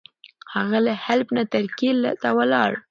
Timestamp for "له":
0.85-0.93